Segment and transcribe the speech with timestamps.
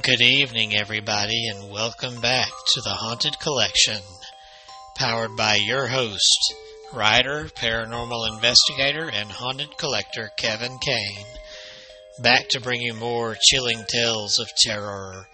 [0.00, 4.00] Good evening, everybody, and welcome back to the Haunted Collection,
[4.96, 6.54] powered by your host,
[6.94, 11.26] writer, paranormal investigator, and haunted collector Kevin Kane.
[12.22, 15.28] Back to bring you more chilling tales of terror,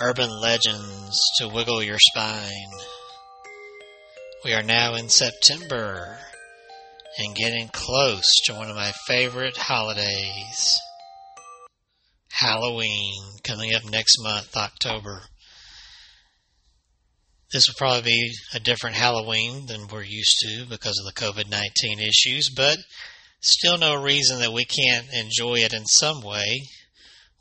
[0.00, 2.70] urban legends to wiggle your spine.
[4.44, 6.16] We are now in September
[7.18, 10.80] and getting close to one of my favorite holidays.
[12.40, 13.12] Halloween
[13.44, 15.20] coming up next month, October.
[17.52, 21.50] This will probably be a different Halloween than we're used to because of the COVID
[21.50, 22.78] 19 issues, but
[23.42, 26.62] still no reason that we can't enjoy it in some way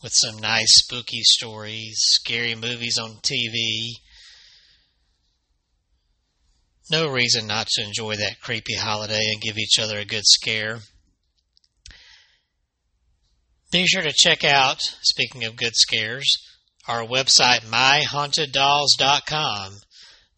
[0.04, 3.92] with some nice spooky stories, scary movies on TV.
[6.92, 10.80] No reason not to enjoy that creepy holiday and give each other a good scare.
[13.72, 16.26] Be sure to check out, speaking of good scares,
[16.88, 19.74] our website, myhaunteddolls.com,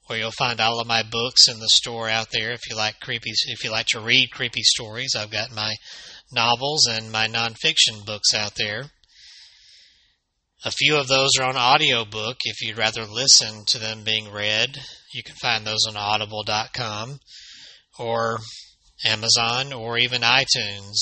[0.08, 2.52] where you'll find all of my books in the store out there.
[2.52, 5.76] If you like creepy, if you like to read creepy stories, I've got my
[6.34, 8.92] novels and my nonfiction books out there.
[10.66, 12.40] A few of those are on audiobook.
[12.44, 14.78] If you'd rather listen to them being read,
[15.14, 17.22] you can find those on audible.com
[17.98, 18.40] or
[19.06, 20.98] Amazon or even iTunes,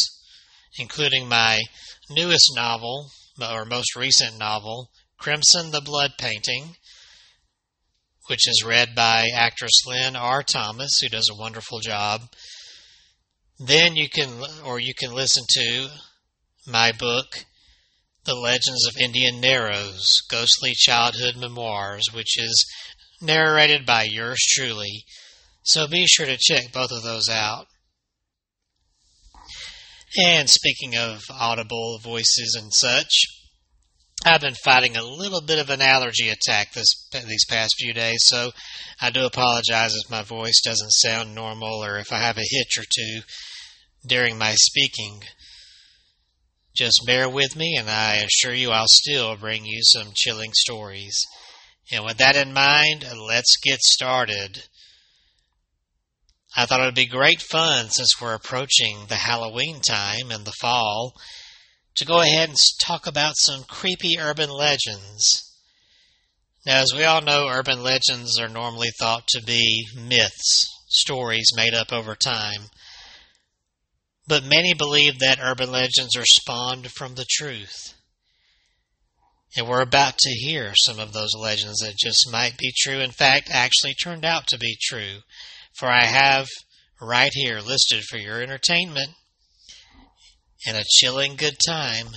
[0.78, 1.62] including my
[2.10, 6.76] newest novel, or most recent novel, Crimson the Blood Painting,
[8.28, 10.44] which is read by actress Lynn R.
[10.44, 12.22] Thomas, who does a wonderful job.
[13.60, 14.30] Then you can,
[14.64, 15.90] or you can listen to
[16.66, 17.46] my book,
[18.24, 22.66] The Legends of Indian Narrows Ghostly Childhood Memoirs, which is
[23.22, 25.06] narrated by yours truly.
[25.64, 27.68] So be sure to check both of those out.
[30.18, 33.14] And speaking of audible voices and such,
[34.26, 38.20] I've been fighting a little bit of an allergy attack this these past few days,
[38.24, 38.52] so
[39.00, 42.78] I do apologize if my voice doesn't sound normal or if I have a hitch
[42.78, 43.22] or two
[44.06, 45.22] during my speaking.
[46.76, 51.18] Just bear with me, and I assure you I'll still bring you some chilling stories.
[51.92, 54.64] And with that in mind, let's get started.
[56.56, 60.54] I thought it would be great fun since we're approaching the Halloween time and the
[60.60, 61.14] fall
[61.96, 65.46] to go ahead and talk about some creepy urban legends.
[66.66, 71.74] Now, as we all know, urban legends are normally thought to be myths, stories made
[71.74, 72.70] up over time.
[74.28, 77.94] But many believe that urban legends are spawned from the truth.
[79.56, 83.12] And we're about to hear some of those legends that just might be true, in
[83.12, 85.20] fact, actually turned out to be true
[85.80, 86.48] for I have
[87.02, 89.12] right here listed for your entertainment
[90.68, 92.08] and a chilling good time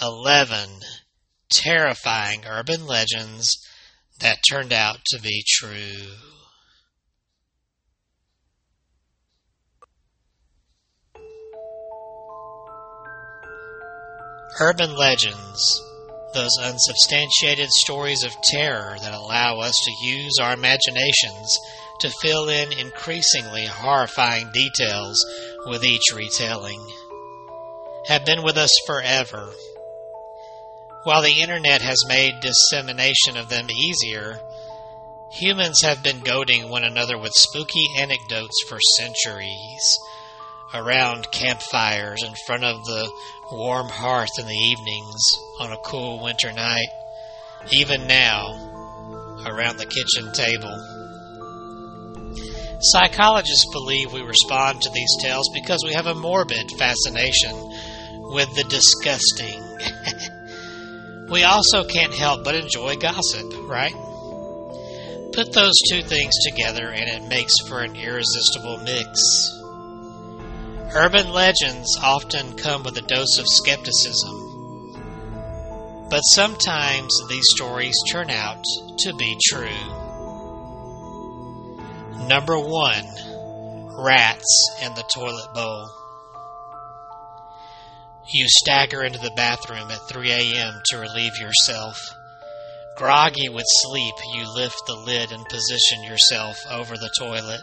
[0.00, 0.80] 11
[1.50, 3.54] terrifying urban legends
[4.20, 6.14] that turned out to be true.
[14.58, 15.82] Urban legends,
[16.34, 21.58] those unsubstantiated stories of terror that allow us to use our imaginations
[22.00, 25.24] to fill in increasingly horrifying details
[25.66, 26.80] with each retelling,
[28.06, 29.50] have been with us forever.
[31.04, 34.38] While the internet has made dissemination of them easier,
[35.32, 39.98] humans have been goading one another with spooky anecdotes for centuries.
[40.72, 43.10] Around campfires in front of the
[43.50, 45.20] warm hearth in the evenings
[45.58, 46.88] on a cool winter night,
[47.72, 48.54] even now,
[49.46, 50.99] around the kitchen table.
[52.82, 57.52] Psychologists believe we respond to these tales because we have a morbid fascination
[58.32, 59.60] with the disgusting.
[61.28, 63.92] we also can't help but enjoy gossip, right?
[65.34, 69.20] Put those two things together and it makes for an irresistible mix.
[70.94, 74.48] Urban legends often come with a dose of skepticism,
[76.08, 78.64] but sometimes these stories turn out
[79.00, 79.99] to be true.
[82.26, 83.04] Number one,
[84.04, 85.88] rats in the toilet bowl.
[88.32, 90.80] You stagger into the bathroom at 3 a.m.
[90.90, 91.98] to relieve yourself.
[92.96, 97.62] Groggy with sleep, you lift the lid and position yourself over the toilet.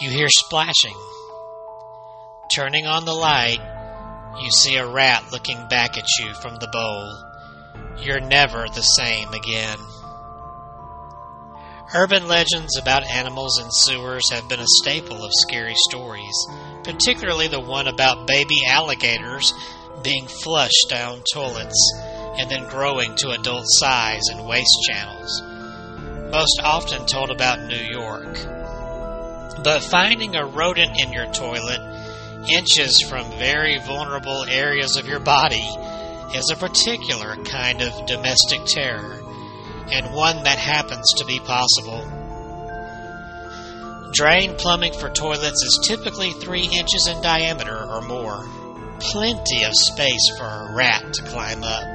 [0.00, 0.96] You hear splashing.
[2.54, 3.60] Turning on the light,
[4.42, 8.04] you see a rat looking back at you from the bowl.
[8.04, 9.78] You're never the same again.
[11.92, 16.46] Urban legends about animals in sewers have been a staple of scary stories,
[16.84, 19.52] particularly the one about baby alligators
[20.04, 21.92] being flushed down toilets
[22.38, 25.42] and then growing to adult size in waste channels,
[26.30, 28.38] most often told about New York.
[29.64, 31.80] But finding a rodent in your toilet
[32.48, 35.68] inches from very vulnerable areas of your body
[36.36, 39.20] is a particular kind of domestic terror,
[39.92, 42.04] and one that happens to be possible.
[44.12, 48.44] Drain plumbing for toilets is typically 3 inches in diameter or more.
[48.98, 51.94] Plenty of space for a rat to climb up.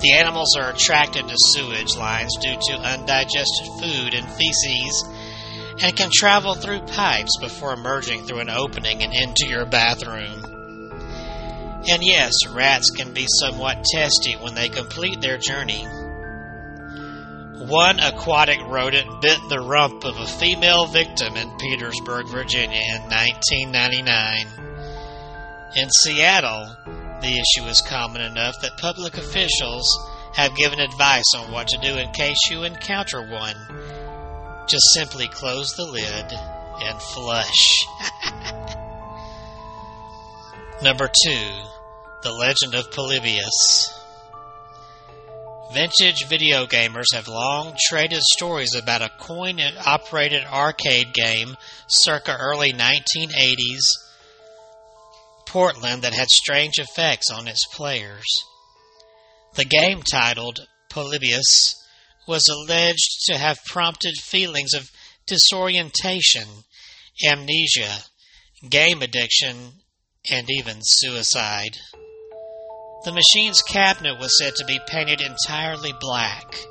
[0.00, 5.04] The animals are attracted to sewage lines due to undigested food and feces
[5.82, 10.44] and can travel through pipes before emerging through an opening and into your bathroom.
[11.88, 15.86] And yes, rats can be somewhat testy when they complete their journey.
[17.60, 24.46] One aquatic rodent bit the rump of a female victim in Petersburg, Virginia in 1999.
[25.76, 26.74] In Seattle,
[27.20, 29.86] the issue is common enough that public officials
[30.32, 33.56] have given advice on what to do in case you encounter one.
[34.66, 36.32] Just simply close the lid
[36.82, 37.84] and flush.
[40.82, 41.50] Number two,
[42.22, 43.99] The Legend of Polybius.
[45.72, 51.56] Vintage video gamers have long traded stories about a coin operated arcade game
[51.86, 53.78] circa early 1980s
[55.46, 58.26] Portland that had strange effects on its players.
[59.54, 61.76] The game titled Polybius
[62.26, 64.90] was alleged to have prompted feelings of
[65.26, 66.48] disorientation,
[67.24, 68.04] amnesia,
[68.68, 69.72] game addiction,
[70.30, 71.76] and even suicide.
[73.02, 76.66] The machine's cabinet was said to be painted entirely black,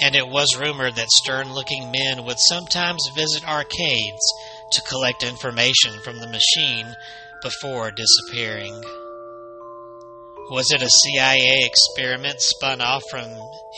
[0.00, 4.32] and it was rumored that stern looking men would sometimes visit arcades
[4.72, 6.94] to collect information from the machine
[7.42, 8.74] before disappearing.
[10.50, 13.24] Was it a CIA experiment spun off from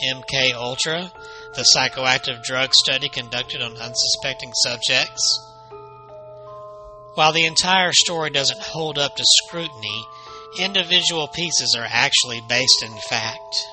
[0.03, 1.11] MK Ultra,
[1.53, 5.39] the psychoactive drug study conducted on unsuspecting subjects?
[7.15, 10.05] While the entire story doesn't hold up to scrutiny,
[10.59, 13.67] individual pieces are actually based in fact.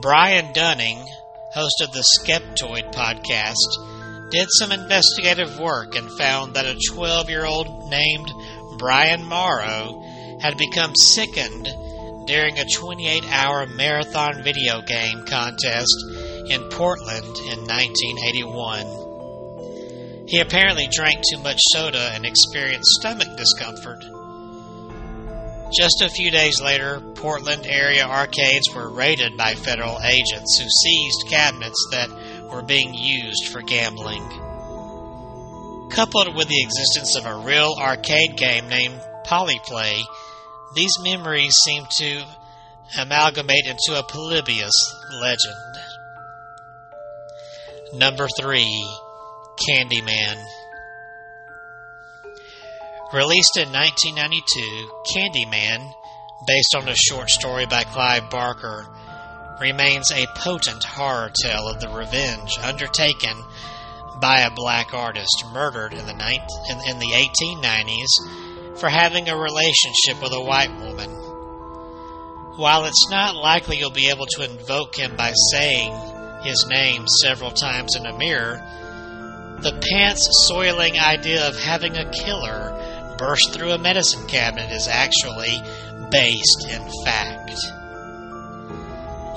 [0.00, 1.06] Brian Dunning,
[1.52, 7.44] host of the Skeptoid podcast, did some investigative work and found that a 12 year
[7.44, 8.32] old named
[8.78, 10.02] Brian Mauro
[10.40, 11.68] had become sickened
[12.26, 15.94] during a 28 hour marathon video game contest
[16.46, 18.86] in Portland in 1981.
[20.26, 24.02] He apparently drank too much soda and experienced stomach discomfort.
[25.74, 31.30] Just a few days later, Portland area arcades were raided by federal agents who seized
[31.30, 32.10] cabinets that
[32.50, 34.22] were being used for gambling.
[35.90, 40.02] Coupled with the existence of a real arcade game named Polyplay,
[40.74, 42.22] these memories seem to
[42.98, 44.74] amalgamate into a Polybius
[45.22, 45.54] legend.
[47.94, 48.86] Number 3
[49.66, 50.36] Candyman
[53.12, 55.92] Released in 1992, Candyman,
[56.46, 58.86] based on a short story by Clive Barker,
[59.60, 63.36] remains a potent horror tale of the revenge undertaken
[64.18, 70.22] by a black artist murdered in the, in, in the 1890s for having a relationship
[70.22, 71.10] with a white woman.
[72.56, 75.92] While it's not likely you'll be able to invoke him by saying
[76.44, 78.56] his name several times in a mirror,
[79.60, 82.82] the pants soiling idea of having a killer
[83.22, 85.62] burst through a medicine cabinet is actually
[86.10, 87.54] based in fact.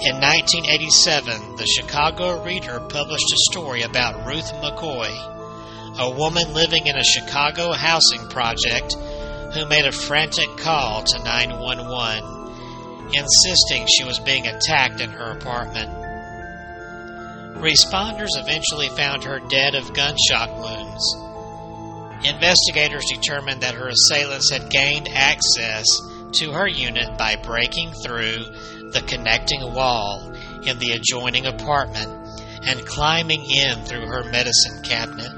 [0.02, 5.14] In 1987, the Chicago Reader published a story about Ruth McCoy,
[6.00, 8.96] a woman living in a Chicago housing project
[9.54, 15.92] who made a frantic call to 911, insisting she was being attacked in her apartment.
[17.62, 21.25] Responders eventually found her dead of gunshot wounds
[22.24, 25.86] Investigators determined that her assailants had gained access
[26.34, 28.46] to her unit by breaking through
[28.92, 30.32] the connecting wall
[30.66, 32.10] in the adjoining apartment
[32.64, 35.32] and climbing in through her medicine cabinet.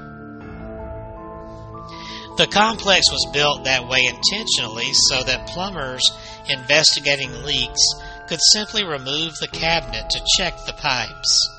[2.38, 6.08] The complex was built that way intentionally so that plumbers
[6.48, 7.82] investigating leaks
[8.28, 11.57] could simply remove the cabinet to check the pipes.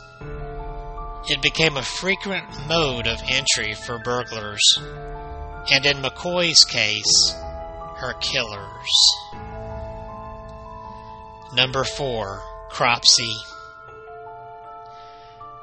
[1.30, 4.62] It became a frequent mode of entry for burglars
[5.72, 7.36] and in McCoy's case,
[7.98, 8.90] her killers.
[11.54, 12.42] Number 4.
[12.72, 13.36] Cropsey.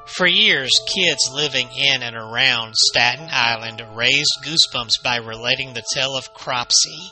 [0.05, 6.15] For years, kids living in and around Staten Island raised goosebumps by relating the tale
[6.15, 7.11] of Cropsey,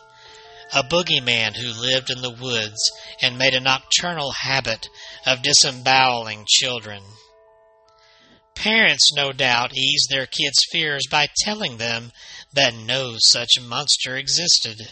[0.73, 2.79] a boogeyman who lived in the woods
[3.21, 4.87] and made a nocturnal habit
[5.25, 7.01] of disemboweling children.
[8.55, 12.11] Parents, no doubt, eased their kids' fears by telling them
[12.53, 14.91] that no such monster existed.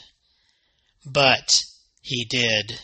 [1.05, 1.62] But
[2.01, 2.79] he did.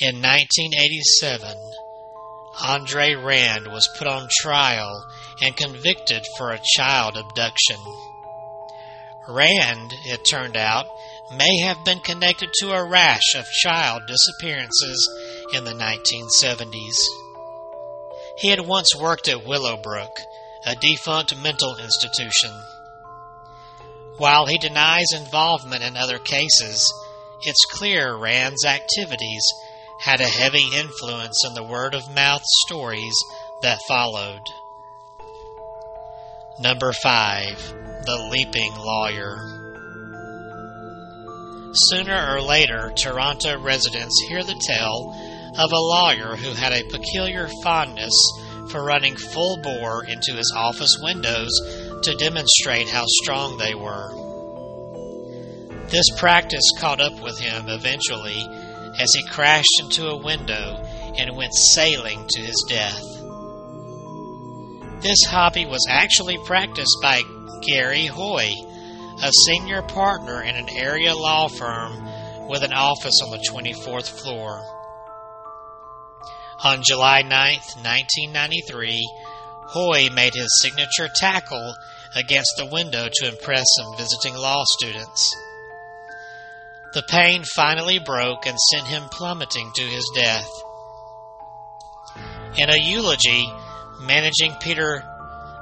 [0.00, 1.56] In 1987,
[2.62, 5.06] Andre Rand was put on trial
[5.40, 7.78] and convicted for a child abduction.
[9.28, 10.86] Rand, it turned out,
[11.36, 15.08] may have been connected to a rash of child disappearances
[15.54, 16.96] in the 1970s.
[18.40, 20.18] He had once worked at Willowbrook,
[20.64, 22.50] a defunct mental institution.
[24.16, 26.90] While he denies involvement in other cases,
[27.42, 29.42] it's clear Rand's activities
[30.00, 33.14] had a heavy influence on the word of mouth stories
[33.60, 34.40] that followed.
[36.58, 37.74] Number 5.
[38.06, 39.36] The Leaping Lawyer.
[41.74, 45.14] Sooner or later, Toronto residents hear the tale
[45.58, 48.14] of a lawyer who had a peculiar fondness
[48.70, 51.50] for running full bore into his office windows
[52.02, 54.10] to demonstrate how strong they were.
[55.88, 58.46] This practice caught up with him eventually
[58.98, 60.76] as he crashed into a window
[61.18, 63.02] and went sailing to his death.
[65.02, 67.22] This hobby was actually practiced by
[67.66, 68.52] Gary Hoy,
[69.22, 74.62] a senior partner in an area law firm with an office on the 24th floor.
[76.62, 79.00] On July 9, 1993,
[79.68, 81.74] Hoy made his signature tackle
[82.14, 85.34] against the window to impress some visiting law students.
[86.92, 90.50] The pane finally broke and sent him plummeting to his death.
[92.58, 93.50] In a eulogy,
[94.02, 95.02] managing Peter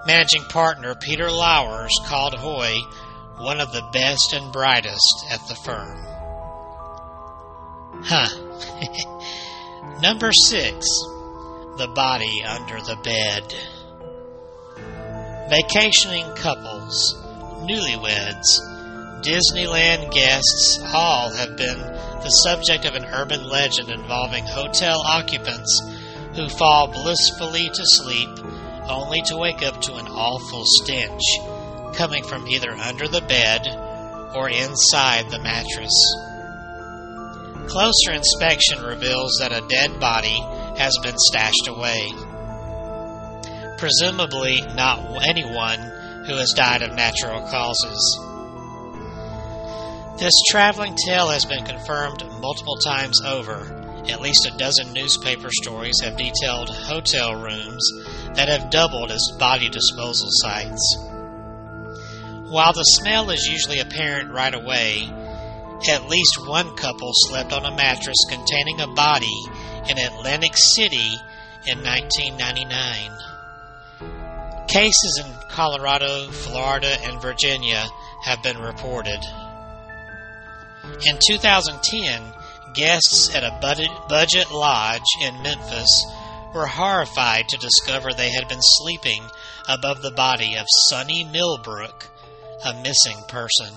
[0.05, 2.75] managing partner Peter Lauwers called Hoy
[3.37, 6.05] one of the best and brightest at the firm.
[8.03, 9.15] Huh.
[10.01, 10.87] Number six,
[11.77, 13.53] the body under the bed.
[15.51, 17.17] Vacationing couples,
[17.67, 18.61] newlyweds,
[19.23, 25.83] Disneyland guests all have been the subject of an urban legend involving hotel occupants
[26.37, 28.31] who fall blissfully to sleep
[28.89, 31.23] only to wake up to an awful stench
[31.97, 33.67] coming from either under the bed
[34.37, 36.28] or inside the mattress.
[37.69, 40.41] Closer inspection reveals that a dead body
[40.79, 42.11] has been stashed away.
[43.77, 45.79] Presumably, not anyone
[46.27, 48.21] who has died of natural causes.
[50.19, 54.03] This traveling tale has been confirmed multiple times over.
[54.09, 57.87] At least a dozen newspaper stories have detailed hotel rooms
[58.35, 60.97] that have doubled as body disposal sites.
[62.49, 65.13] While the smell is usually apparent right away,
[65.87, 69.45] at least one couple slept on a mattress containing a body
[69.89, 71.15] in Atlantic City
[71.67, 73.13] in 1999.
[74.67, 77.85] Cases in Colorado, Florida, and Virginia
[78.25, 79.21] have been reported.
[81.07, 82.23] In 2010,
[82.75, 86.07] guests at a budget lodge in Memphis
[86.55, 89.23] were horrified to discover they had been sleeping
[89.69, 92.09] above the body of Sonny Millbrook,
[92.65, 93.73] a missing person.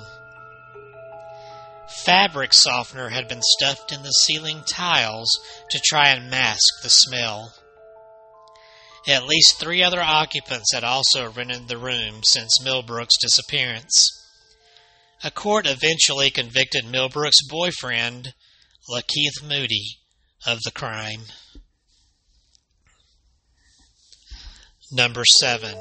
[2.03, 5.29] Fabric softener had been stuffed in the ceiling tiles
[5.69, 7.53] to try and mask the smell.
[9.07, 14.07] At least three other occupants had also rented the room since Millbrook's disappearance.
[15.23, 18.33] A court eventually convicted Millbrook's boyfriend,
[18.89, 19.97] Lakeith Moody,
[20.45, 21.21] of the crime.
[24.91, 25.73] Number 7.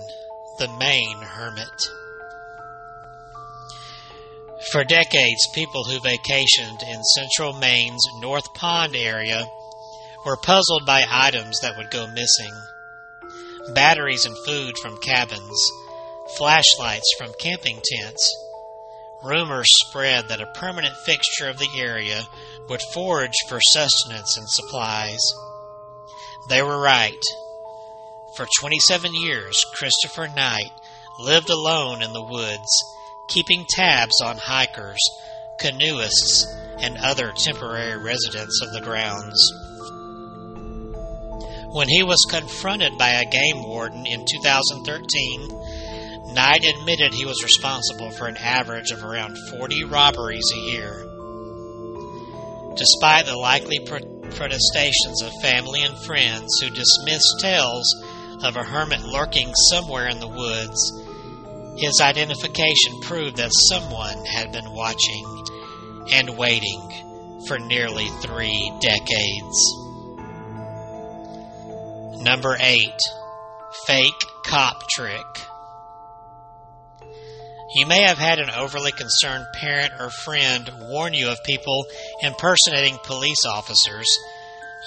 [0.59, 2.00] The Maine Hermit.
[4.69, 9.47] For decades, people who vacationed in central Maine's North Pond area
[10.27, 12.53] were puzzled by items that would go missing
[13.75, 15.59] batteries and food from cabins,
[16.37, 18.31] flashlights from camping tents.
[19.23, 22.23] Rumors spread that a permanent fixture of the area
[22.69, 25.21] would forage for sustenance and supplies.
[26.51, 27.23] They were right.
[28.37, 30.71] For 27 years, Christopher Knight
[31.19, 32.69] lived alone in the woods
[33.31, 34.99] keeping tabs on hikers,
[35.59, 36.45] canoeists,
[36.81, 39.39] and other temporary residents of the grounds.
[41.73, 48.11] When he was confronted by a game warden in 2013, Knight admitted he was responsible
[48.11, 51.07] for an average of around 40 robberies a year.
[52.77, 57.87] Despite the likely protestations of family and friends who dismissed tales
[58.43, 60.93] of a hermit lurking somewhere in the woods,
[61.81, 65.47] his identification proved that someone had been watching,
[66.13, 69.77] and waiting for nearly three decades.
[72.23, 72.89] Number 8.
[73.87, 75.25] Fake Cop Trick.
[77.77, 81.87] You may have had an overly concerned parent or friend warn you of people
[82.21, 84.07] impersonating police officers,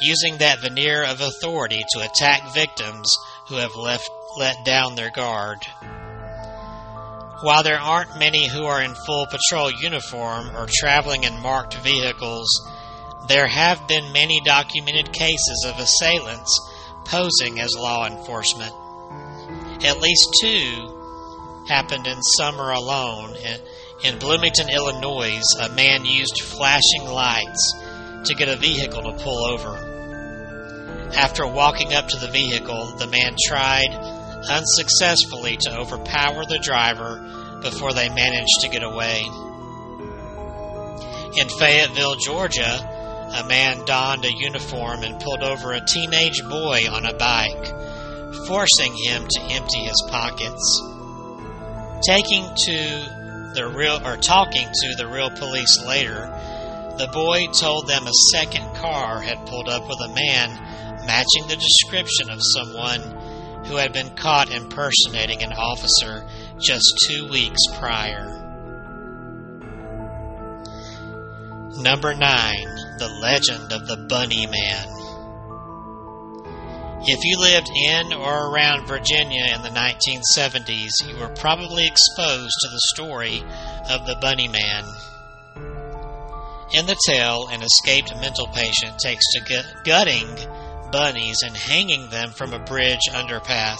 [0.02, 3.16] using that veneer of authority to attack victims
[3.48, 4.08] who have left,
[4.38, 5.60] let down their guard.
[7.44, 12.48] While there aren't many who are in full patrol uniform or traveling in marked vehicles,
[13.28, 16.58] there have been many documented cases of assailants
[17.04, 18.74] posing as law enforcement.
[19.84, 23.36] At least two happened in summer alone.
[24.06, 27.74] In Bloomington, Illinois, a man used flashing lights
[28.24, 31.12] to get a vehicle to pull over.
[31.14, 34.13] After walking up to the vehicle, the man tried
[34.50, 39.24] unsuccessfully to overpower the driver before they managed to get away.
[41.38, 42.90] In Fayetteville, Georgia,
[43.36, 47.66] a man donned a uniform and pulled over a teenage boy on a bike,
[48.48, 50.94] forcing him to empty his pockets
[52.06, 56.28] taking to the real or talking to the real police later,
[56.98, 60.50] the boy told them a second car had pulled up with a man
[61.08, 63.02] matching the description of someone
[63.66, 66.28] who had been caught impersonating an officer
[66.60, 68.30] just two weeks prior.
[71.78, 72.54] Number 9.
[73.00, 74.88] The Legend of the Bunny Man.
[77.06, 82.70] If you lived in or around Virginia in the 1970s, you were probably exposed to
[82.70, 83.44] the story
[83.90, 84.86] of the Bunny Man.
[86.74, 90.28] In the tale, an escaped mental patient takes to gutting
[90.94, 93.80] bunnies and hanging them from a bridge underpass.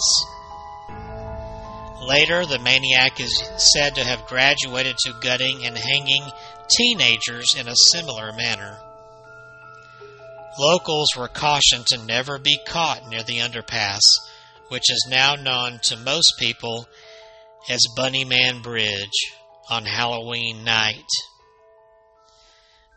[2.02, 6.24] Later, the maniac is said to have graduated to gutting and hanging
[6.68, 8.78] teenagers in a similar manner.
[10.58, 14.02] Locals were cautioned to never be caught near the underpass,
[14.68, 16.88] which is now known to most people
[17.70, 19.32] as Bunnyman Bridge
[19.70, 21.08] on Halloween night.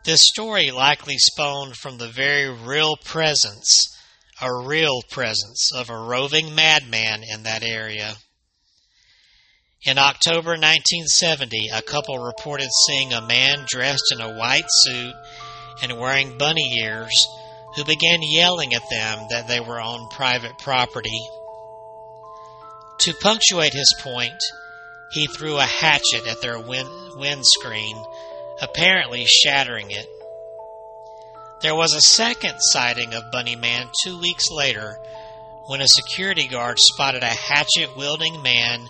[0.06, 3.94] This story likely spawned from the very real presence,
[4.42, 8.16] a real presence, of a roving madman in that area.
[9.84, 15.14] In October 1970, a couple reported seeing a man dressed in a white suit
[15.82, 17.28] and wearing bunny ears
[17.76, 21.22] who began yelling at them that they were on private property.
[23.00, 24.42] To punctuate his point,
[25.12, 28.04] he threw a hatchet at their wind- windscreen,
[28.62, 30.08] apparently shattering it.
[31.60, 35.00] There was a second sighting of Bunny Man two weeks later
[35.66, 38.88] when a security guard spotted a hatchet wielding man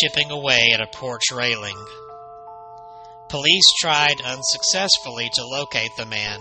[0.00, 1.76] chipping away at a porch railing.
[3.28, 6.40] Police tried unsuccessfully to locate the man.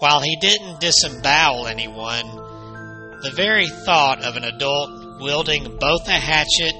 [0.00, 2.26] While he didn't disembowel anyone,
[3.22, 6.74] the very thought of an adult wielding both a hatchet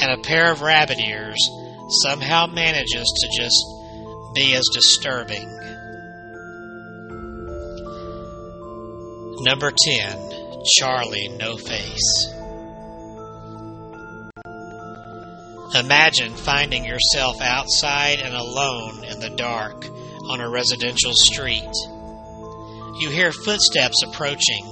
[0.00, 1.38] and a pair of rabbit ears
[2.04, 3.64] somehow manages to just
[4.32, 5.50] be as disturbing.
[9.46, 12.32] Number 10 Charlie No Face.
[15.74, 19.84] Imagine finding yourself outside and alone in the dark
[20.30, 21.74] on a residential street.
[23.00, 24.64] You hear footsteps approaching.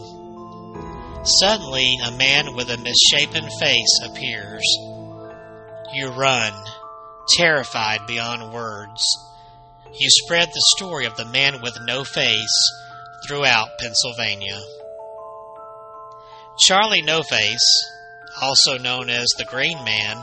[1.22, 4.64] Suddenly, a man with a misshapen face appears.
[5.92, 6.54] You run,
[7.37, 9.04] terrified beyond words.
[10.00, 12.72] You spread the story of the man with no face
[13.26, 14.58] throughout Pennsylvania.
[16.58, 17.90] Charlie No Face,
[18.40, 20.16] also known as the Green Man,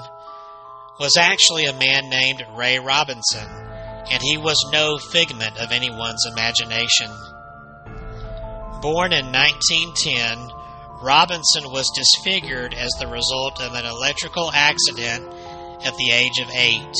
[1.00, 3.48] was actually a man named Ray Robinson,
[4.12, 7.10] and he was no figment of anyone's imagination.
[8.82, 10.52] Born in 1910,
[11.02, 15.26] Robinson was disfigured as the result of an electrical accident
[15.86, 16.96] at the age of eight.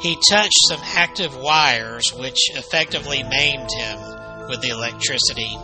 [0.00, 5.58] He touched some active wires which effectively maimed him with the electricity.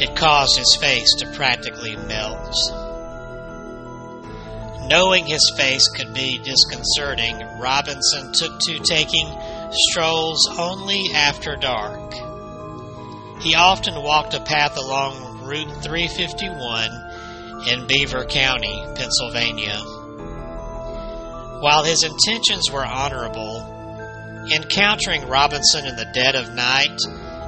[0.00, 2.54] It caused his face to practically melt.
[4.88, 9.28] Knowing his face could be disconcerting, Robinson took to taking
[9.90, 12.14] strolls only after dark.
[13.42, 16.90] He often walked a path along Route 351
[17.68, 19.78] in Beaver County, Pennsylvania.
[21.60, 23.77] While his intentions were honorable,
[24.52, 26.98] encountering Robinson in the dead of night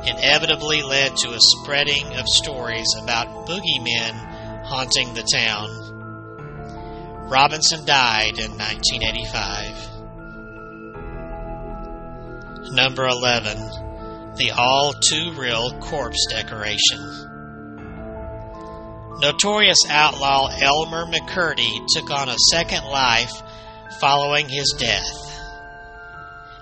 [0.06, 5.68] inevitably led to a spreading of stories about boogeymen haunting the town.
[7.28, 9.90] Robinson died in 1985.
[12.72, 13.56] Number 11.
[14.36, 17.28] The All Too Real Corpse Decoration.
[19.20, 23.42] Notorious outlaw Elmer McCurdy took on a second life
[24.00, 25.39] following his death.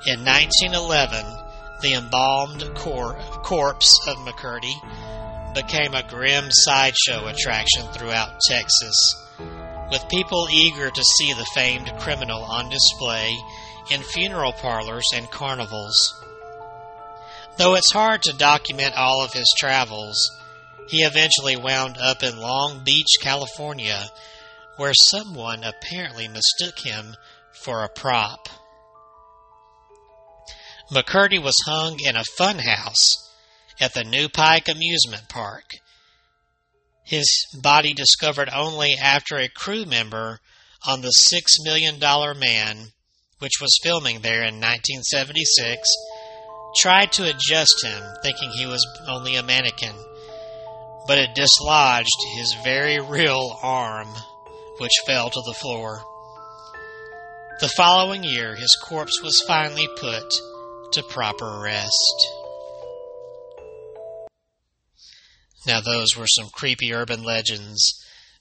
[0.07, 1.27] In 1911,
[1.83, 4.75] the embalmed cor- corpse of McCurdy
[5.55, 8.95] became a grim sideshow attraction throughout Texas,
[9.91, 13.37] with people eager to see the famed criminal on display
[13.91, 16.15] in funeral parlors and carnivals.
[17.57, 20.31] Though it's hard to document all of his travels,
[20.89, 24.09] he eventually wound up in Long Beach, California,
[24.77, 27.17] where someone apparently mistook him
[27.51, 28.49] for a prop.
[30.91, 33.17] McCurdy was hung in a funhouse
[33.81, 35.71] at the Nu-Pike Amusement Park.
[37.05, 40.41] His body discovered only after a crew member
[40.87, 42.93] on the Six Million Dollar Man
[43.39, 45.89] which was filming there in 1976,
[46.77, 49.95] tried to adjust him, thinking he was only a mannequin,
[51.07, 54.09] but it dislodged his very real arm,
[54.79, 56.03] which fell to the floor.
[57.61, 60.41] The following year, his corpse was finally put
[60.93, 62.29] to proper rest.
[65.67, 67.81] Now, those were some creepy urban legends.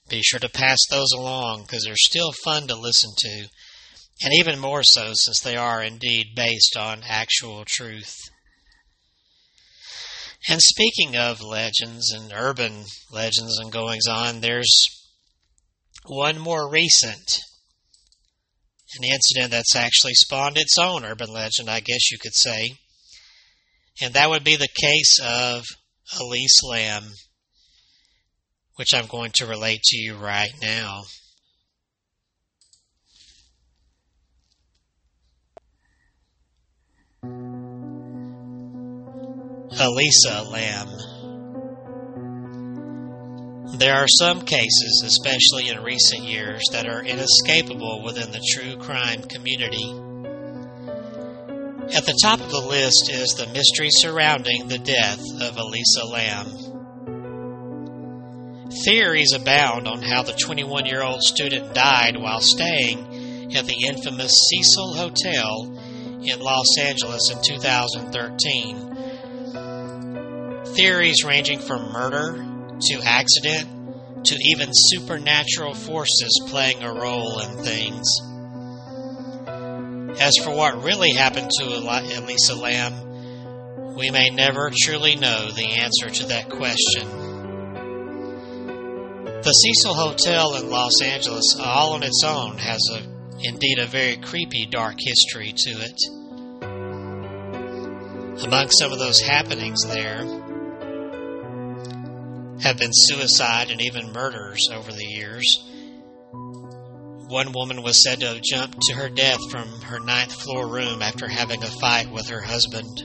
[0.10, 3.47] Be sure to pass those along because they're still fun to listen to
[4.23, 8.15] and even more so since they are indeed based on actual truth.
[10.49, 14.88] And speaking of legends and urban legends and goings on, there's
[16.05, 17.41] one more recent,
[18.97, 22.77] an incident that's actually spawned its own urban legend, I guess you could say.
[24.01, 25.63] And that would be the case of
[26.19, 27.03] Elise Lam,
[28.75, 31.03] which I'm going to relate to you right now.
[39.79, 41.16] Elisa Lam.
[43.73, 49.21] There are some cases, especially in recent years, that are inescapable within the true crime
[49.23, 49.91] community.
[51.93, 56.47] At the top of the list is the mystery surrounding the death of Elisa Lam.
[58.86, 64.32] Theories abound on how the 21 year old student died while staying at the infamous
[64.49, 65.73] Cecil Hotel
[66.23, 68.88] in Los Angeles in 2013
[70.75, 72.46] theories ranging from murder
[72.81, 78.07] to accident to even supernatural forces playing a role in things.
[80.19, 86.09] As for what really happened to Elisa Lam, we may never truly know the answer
[86.09, 87.07] to that question.
[89.41, 93.01] The Cecil Hotel in Los Angeles, all on its own, has a,
[93.47, 95.99] indeed a very creepy, dark history to it.
[98.43, 100.25] Among some of those happenings there,
[102.61, 105.45] have been suicide and even murders over the years.
[107.29, 111.01] One woman was said to have jumped to her death from her ninth floor room
[111.01, 113.03] after having a fight with her husband.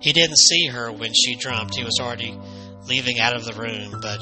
[0.00, 2.36] He didn't see her when she jumped, he was already
[2.86, 4.20] leaving out of the room, but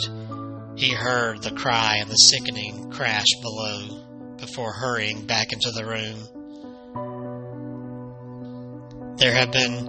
[0.79, 6.29] he heard the cry and the sickening crash below before hurrying back into the room.
[9.16, 9.87] There have been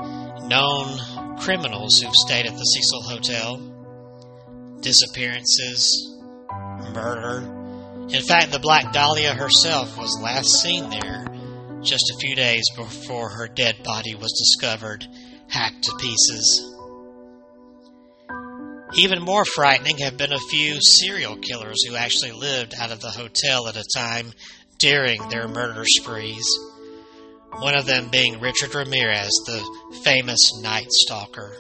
[0.47, 3.70] known criminals who've stayed at the Cecil Hotel
[4.81, 6.17] disappearances,
[6.93, 7.61] murder.
[8.09, 11.25] In fact, the Black Dahlia herself was last seen there
[11.81, 15.05] just a few days before her dead body was discovered,
[15.47, 16.67] hacked to pieces.
[18.93, 23.09] Even more frightening have been a few serial killers who actually lived out of the
[23.09, 24.33] hotel at a time
[24.77, 26.45] during their murder sprees.
[27.59, 29.63] One of them being Richard Ramirez, the
[30.03, 31.55] famous Night Stalker.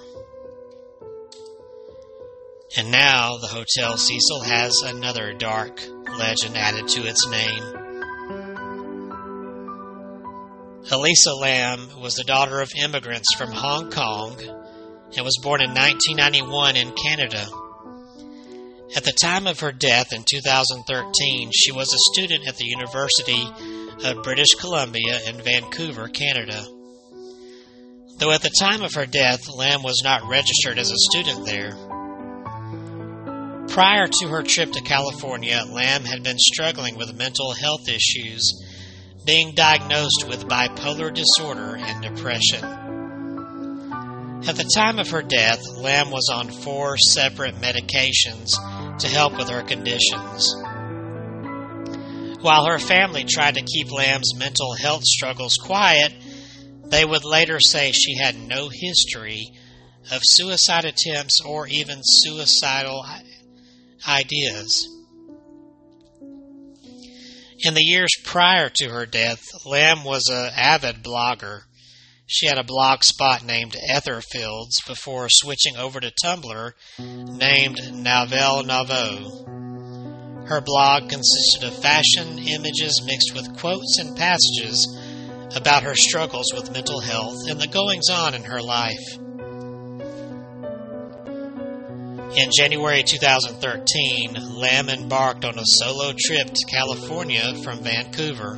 [2.77, 5.81] And now the Hotel Cecil has another dark
[6.17, 7.63] legend added to its name.
[10.89, 16.77] Elisa Lam was the daughter of immigrants from Hong Kong and was born in 1991
[16.77, 17.45] in Canada.
[18.95, 23.47] At the time of her death in 2013, she was a student at the University
[24.05, 26.65] of British Columbia in Vancouver, Canada.
[28.17, 31.90] Though at the time of her death, Lam was not registered as a student there.
[33.71, 38.51] Prior to her trip to California, Lam had been struggling with mental health issues,
[39.25, 42.65] being diagnosed with bipolar disorder and depression.
[44.45, 48.51] At the time of her death, Lam was on four separate medications
[48.99, 50.53] to help with her conditions.
[52.41, 56.11] While her family tried to keep Lam's mental health struggles quiet,
[56.91, 59.53] They would later say she had no history
[60.11, 63.01] of suicide attempts or even suicidal
[64.07, 64.87] ideas.
[67.63, 71.61] In the years prior to her death, Lam was an avid blogger.
[72.25, 79.45] She had a blog spot named Etherfields before switching over to Tumblr named Nouvelle Nouveau.
[80.47, 84.97] Her blog consisted of fashion images mixed with quotes and passages
[85.55, 89.19] about her struggles with mental health and the goings on in her life.
[92.35, 98.57] In January 2013, Lam embarked on a solo trip to California from Vancouver.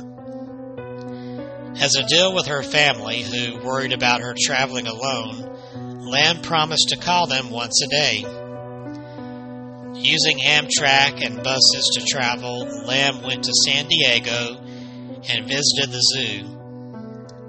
[1.80, 6.96] As a deal with her family, who worried about her traveling alone, Lam promised to
[6.96, 8.18] call them once a day.
[10.00, 14.56] Using Amtrak and buses to travel, Lam went to San Diego
[15.28, 16.54] and visited the zoo.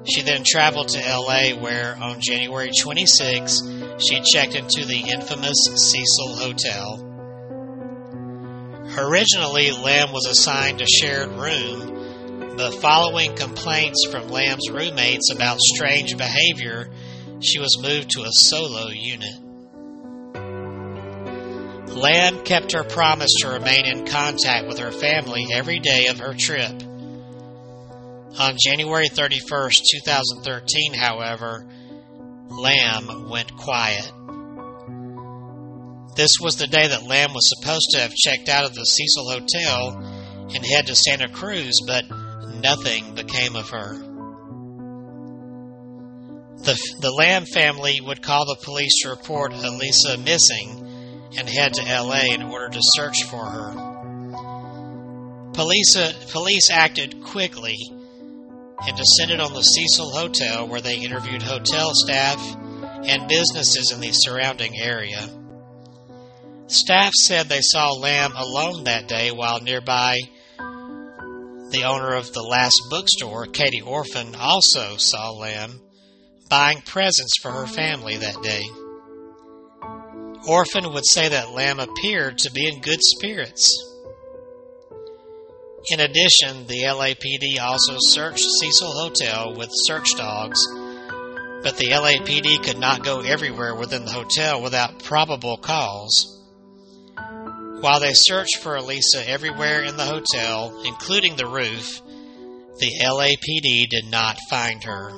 [0.07, 3.61] She then traveled to LA, where on January 26
[3.97, 7.01] she checked into the infamous Cecil Hotel.
[8.97, 16.17] Originally, Lam was assigned a shared room, but following complaints from Lam's roommates about strange
[16.17, 16.89] behavior,
[17.41, 19.41] she was moved to a solo unit.
[21.95, 26.34] Lam kept her promise to remain in contact with her family every day of her
[26.34, 26.84] trip.
[28.38, 29.71] On January 31,
[30.03, 31.65] 2013, however,
[32.49, 34.12] Lam went quiet.
[36.15, 39.29] This was the day that Lam was supposed to have checked out of the Cecil
[39.29, 39.97] Hotel
[40.53, 42.05] and head to Santa Cruz, but
[42.62, 43.97] nothing became of her.
[46.63, 51.84] The, the Lam family would call the police to report Elisa missing and head to
[51.84, 53.73] LA in order to search for her.
[55.53, 57.77] Police, uh, police acted quickly
[58.81, 62.39] and descended on the Cecil Hotel, where they interviewed hotel staff
[63.07, 65.29] and businesses in the surrounding area.
[66.67, 70.17] Staff said they saw Lam alone that day while nearby
[70.57, 75.81] the owner of the last bookstore, Katie Orphan, also saw Lam
[76.49, 78.63] buying presents for her family that day.
[80.47, 83.94] Orphan would say that Lam appeared to be in good spirits
[85.91, 90.59] in addition, the LAPD also searched Cecil Hotel with search dogs,
[91.63, 96.41] but the LAPD could not go everywhere within the hotel without probable cause.
[97.81, 102.01] While they searched for Elisa everywhere in the hotel, including the roof,
[102.79, 105.11] the LAPD did not find her.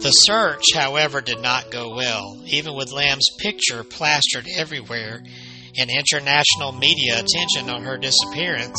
[0.00, 5.22] The search, however, did not go well, even with Lam's picture plastered everywhere
[5.78, 8.78] and international media attention on her disappearance,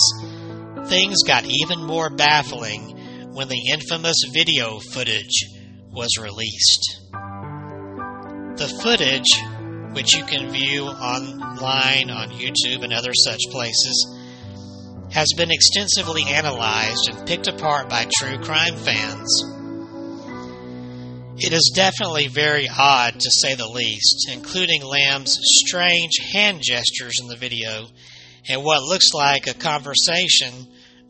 [0.88, 5.45] things got even more baffling when the infamous video footage
[5.91, 7.01] was released.
[8.58, 14.15] The footage, which you can view online on YouTube and other such places,
[15.12, 19.43] has been extensively analyzed and picked apart by true crime fans.
[21.38, 27.28] It is definitely very odd to say the least, including Lam's strange hand gestures in
[27.28, 27.88] the video
[28.48, 30.54] and what looks like a conversation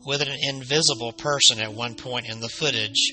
[0.04, 3.12] with an invisible person at one point in the footage.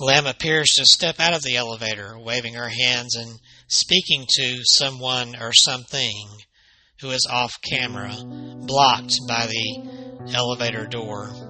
[0.00, 5.36] Lam appears to step out of the elevator, waving her hands and speaking to someone
[5.40, 6.26] or something
[7.00, 8.12] who is off camera,
[8.66, 11.47] blocked by the elevator door.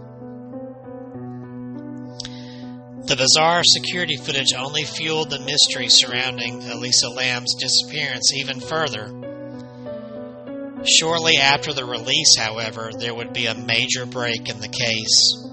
[3.07, 9.07] The bizarre security footage only fueled the mystery surrounding Elisa Lam's disappearance even further.
[10.85, 15.45] Shortly after the release, however, there would be a major break in the case.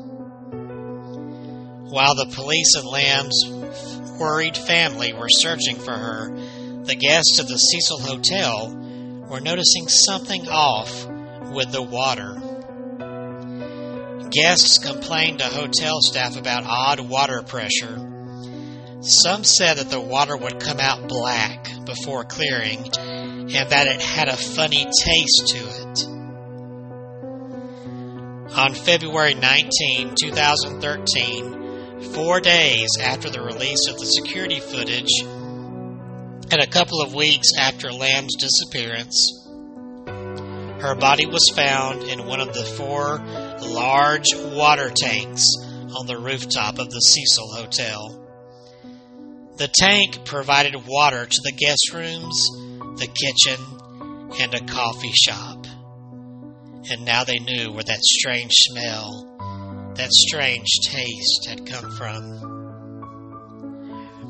[1.90, 3.44] While the police and Lam's
[4.20, 6.36] worried family were searching for her,
[6.84, 8.76] the guests of the Cecil Hotel
[9.30, 11.06] were noticing something off
[11.52, 12.42] with the water.
[14.36, 17.96] Guests complained to hotel staff about odd water pressure.
[19.00, 24.28] Some said that the water would come out black before clearing and that it had
[24.28, 26.08] a funny taste to it.
[28.58, 36.68] On February 19, 2013, four days after the release of the security footage, and a
[36.68, 39.45] couple of weeks after Lam's disappearance,
[40.86, 43.18] her body was found in one of the four
[43.62, 45.44] large water tanks
[45.98, 48.22] on the rooftop of the Cecil Hotel.
[49.58, 52.50] The tank provided water to the guest rooms,
[53.00, 53.60] the kitchen,
[54.40, 55.66] and a coffee shop.
[56.92, 59.32] And now they knew where that strange smell
[59.96, 62.22] that strange taste had come from.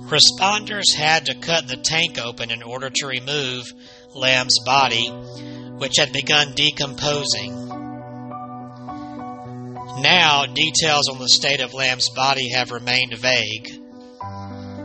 [0.07, 3.65] Responders had to cut the tank open in order to remove
[4.13, 5.09] Lam's body,
[5.77, 7.67] which had begun decomposing.
[10.01, 13.81] Now, details on the state of Lam's body have remained vague.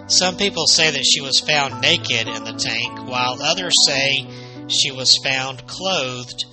[0.07, 4.26] Some people say that she was found naked in the tank, while others say
[4.68, 6.44] she was found clothed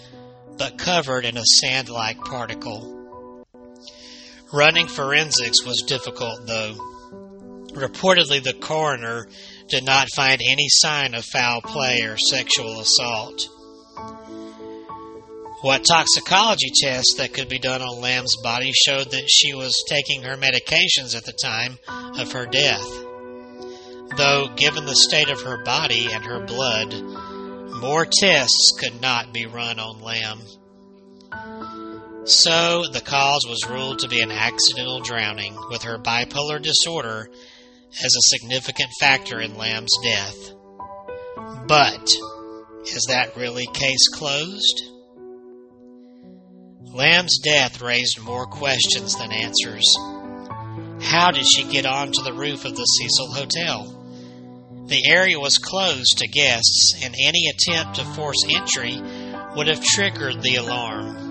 [0.57, 2.93] but covered in a sand like particle.
[4.51, 6.73] Running forensics was difficult, though.
[7.73, 9.27] Reportedly, the coroner
[9.67, 13.49] did not find any sign of foul play or sexual assault.
[15.61, 20.21] What toxicology tests that could be done on Lam's body showed that she was taking
[20.21, 21.79] her medications at the time
[22.19, 22.87] of her death.
[24.15, 26.93] Though, given the state of her body and her blood,
[27.81, 30.39] more tests could not be run on Lam.
[32.25, 37.29] So, the cause was ruled to be an accidental drowning, with her bipolar disorder
[38.03, 40.53] as a significant factor in Lam's death.
[41.67, 42.09] But,
[42.95, 44.83] is that really case closed?
[46.93, 49.85] Lam's death raised more questions than answers.
[51.01, 53.93] How did she get onto the roof of the Cecil Hotel?
[54.87, 58.99] The area was closed to guests, and any attempt to force entry
[59.55, 61.27] would have triggered the alarm.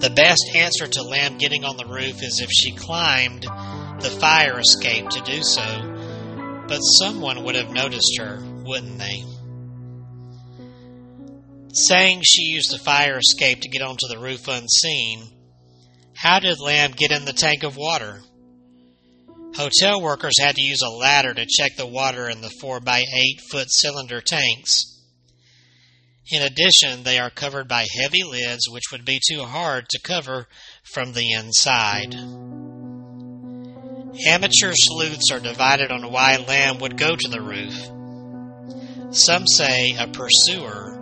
[0.00, 4.58] The best answer to Lam getting on the roof is if she climbed the fire
[4.58, 9.22] escape to do so, but someone would have noticed her, wouldn't they?
[11.76, 15.28] Saying she used the fire escape to get onto the roof unseen,
[16.14, 18.22] how did Lam get in the tank of water?
[19.54, 23.00] Hotel workers had to use a ladder to check the water in the 4 by
[23.00, 25.02] 8 foot cylinder tanks.
[26.32, 30.48] In addition, they are covered by heavy lids, which would be too hard to cover
[30.82, 32.14] from the inside.
[34.26, 37.74] Amateur sleuths are divided on why Lam would go to the roof.
[39.14, 40.95] Some say a pursuer,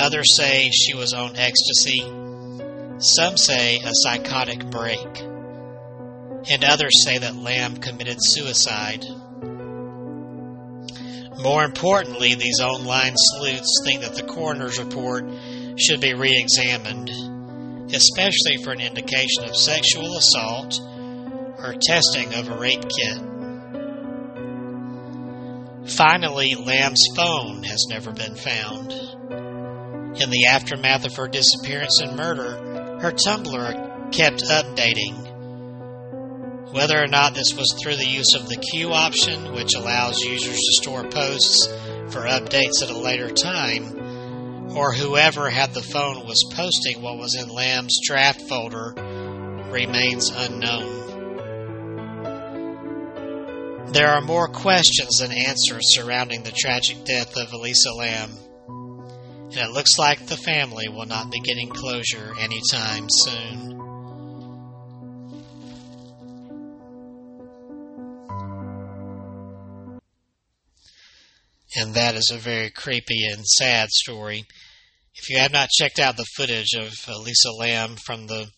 [0.00, 2.00] others say she was on ecstasy,
[2.98, 5.20] some say a psychotic break,
[6.50, 9.04] and others say that Lam committed suicide.
[11.42, 15.24] More importantly, these online sleuths think that the coroner's report
[15.76, 17.10] should be re examined,
[17.92, 20.78] especially for an indication of sexual assault
[21.58, 23.18] or testing of a rape kit.
[25.96, 28.92] Finally, Lam's phone has never been found.
[30.20, 35.30] In the aftermath of her disappearance and murder, her Tumblr kept updating.
[36.72, 40.56] Whether or not this was through the use of the queue option, which allows users
[40.56, 41.66] to store posts
[42.12, 47.34] for updates at a later time, or whoever had the phone was posting what was
[47.34, 48.94] in Lam's draft folder,
[49.70, 51.00] remains unknown.
[53.92, 58.30] There are more questions than answers surrounding the tragic death of Elisa Lam,
[59.56, 63.78] and it looks like the family will not be getting closure anytime soon.
[71.76, 74.44] And that is a very creepy and sad story.
[75.14, 78.48] If you have not checked out the footage of uh, Elisa Lam from the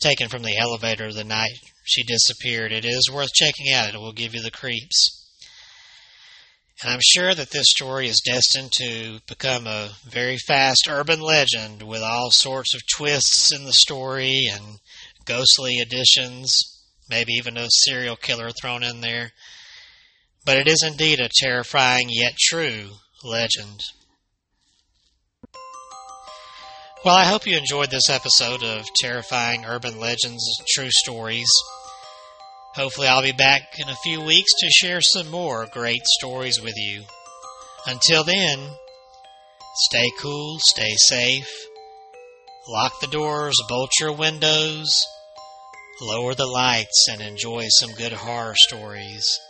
[0.00, 2.72] taken from the elevator the night she disappeared.
[2.72, 3.94] It is worth checking out.
[3.94, 5.25] It will give you the creeps.
[6.82, 11.82] And I'm sure that this story is destined to become a very fast urban legend
[11.82, 14.78] with all sorts of twists in the story and
[15.24, 16.58] ghostly additions,
[17.08, 19.32] maybe even a serial killer thrown in there.
[20.44, 22.90] But it is indeed a terrifying yet true
[23.24, 23.80] legend.
[27.04, 31.48] Well, I hope you enjoyed this episode of Terrifying Urban Legends True Stories.
[32.76, 36.74] Hopefully, I'll be back in a few weeks to share some more great stories with
[36.76, 37.04] you.
[37.86, 38.58] Until then,
[39.88, 41.48] stay cool, stay safe,
[42.68, 45.06] lock the doors, bolt your windows,
[46.02, 49.40] lower the lights, and enjoy some good horror stories.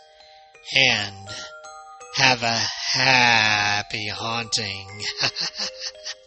[0.76, 1.28] And
[2.14, 2.60] have a
[2.92, 5.02] happy haunting.